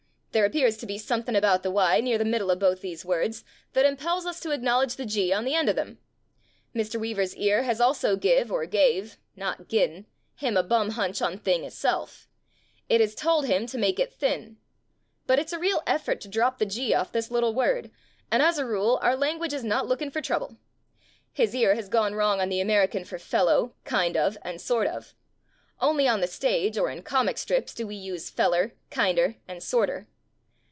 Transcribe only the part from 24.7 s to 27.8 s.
of. Only on the stage or in "comic strips"